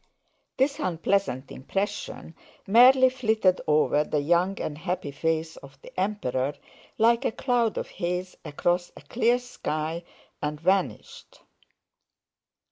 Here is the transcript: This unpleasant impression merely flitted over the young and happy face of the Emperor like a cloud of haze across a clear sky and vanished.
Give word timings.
This 0.57 0.79
unpleasant 0.79 1.51
impression 1.51 2.33
merely 2.65 3.07
flitted 3.11 3.61
over 3.67 4.03
the 4.03 4.19
young 4.23 4.59
and 4.59 4.75
happy 4.79 5.11
face 5.11 5.57
of 5.57 5.79
the 5.83 5.91
Emperor 5.95 6.55
like 6.97 7.23
a 7.23 7.31
cloud 7.31 7.77
of 7.77 7.87
haze 7.87 8.35
across 8.43 8.91
a 8.97 9.01
clear 9.03 9.37
sky 9.37 10.03
and 10.41 10.59
vanished. 10.59 11.41